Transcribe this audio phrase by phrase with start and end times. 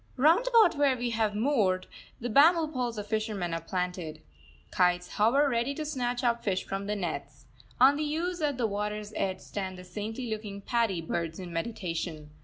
[0.17, 1.85] Round about where we have moored,
[2.19, 4.19] the bamboo poles of fishermen are planted.
[4.71, 7.45] Kites hover ready to snatch up fish from the nets.
[7.79, 12.31] On the ooze at the water's edge stand the saintly looking paddy birds in meditation.